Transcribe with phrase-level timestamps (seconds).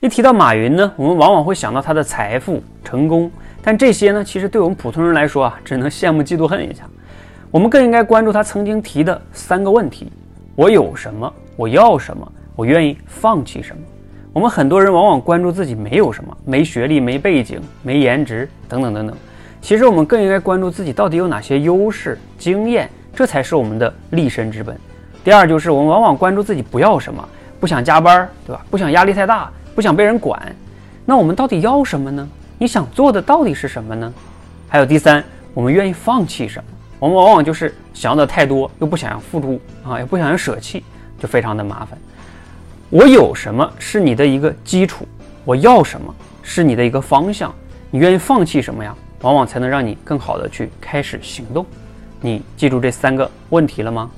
[0.00, 3.30] 一提到马云呢，我们往往会想到他的财富、成功，
[3.62, 6.84] 但这些呢，其实对我们普通人来说啊，只能羡慕、嫉妒、恨一下。
[7.50, 10.10] 我们更应该关注他曾经提的三个问题：
[10.56, 11.30] 我有什么？
[11.54, 12.26] 我要什么？
[12.56, 13.82] 我愿意放弃什么？
[14.32, 19.14] 我们很多人往往关注自己没有什么，没学历、没背景、没颜值等等等等。
[19.60, 24.74] 其实我们更应该关注自己到底有哪些优势、经验，这才是我们的立身之本。
[25.22, 27.22] 第二就是我们往往关注自己不要什么，
[27.60, 28.64] 不想加班，对吧？
[28.70, 29.50] 不想压力太大。
[29.74, 30.54] 不想被人管，
[31.04, 32.28] 那我们到底要什么呢？
[32.58, 34.12] 你想做的到底是什么呢？
[34.68, 35.24] 还有第三，
[35.54, 36.64] 我们愿意放弃什么？
[36.98, 40.84] 我们往往就是想要的太多，又不想要付出啊，也不想要舍弃，
[41.18, 41.98] 就非常的麻烦。
[42.90, 45.06] 我有什么是你的一个基础，
[45.44, 47.54] 我要什么是你的一个方向，
[47.90, 48.94] 你愿意放弃什么呀？
[49.22, 51.64] 往往才能让你更好的去开始行动。
[52.20, 54.10] 你记住这三个问题了吗？